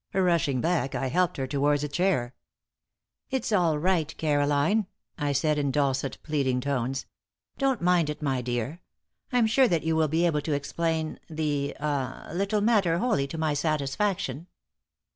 [0.15, 2.33] Rushing back, I helped her towards a chair.
[3.29, 4.87] "It's all right, Caroline,"
[5.19, 7.05] I said, in dulcet, pleading tones.
[7.59, 8.81] "Don't mind it, my dear.
[9.31, 13.27] I am sure that you will be able to explain the ah little matter wholly
[13.27, 14.47] to my satisfaction."